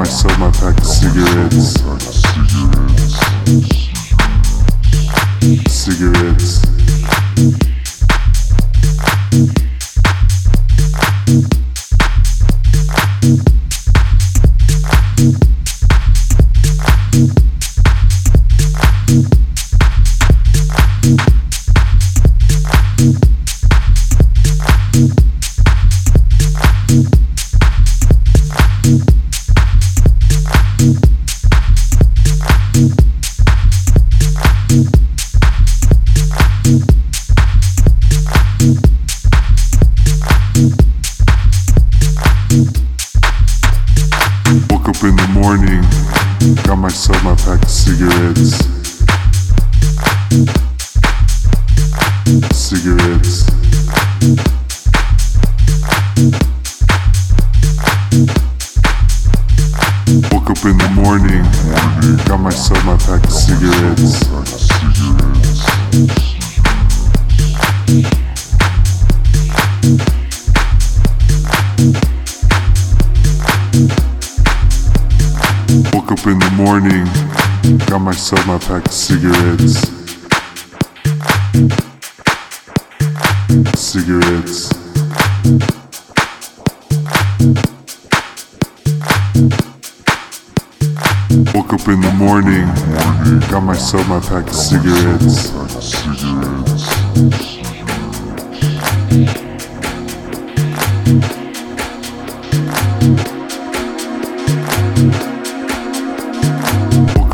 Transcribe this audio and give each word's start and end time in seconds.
I 0.00 0.04
sell 0.04 0.38
my 0.38 0.50
pack 0.52 0.78
of 0.78 0.86
cigarettes. 0.86 1.76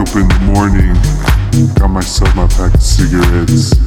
up 0.08 0.16
in 0.16 0.28
the 0.28 0.38
morning, 0.40 0.94
got 1.74 1.88
myself 1.88 2.34
my 2.36 2.46
pack 2.48 2.74
of 2.74 2.82
cigarettes. 2.82 3.85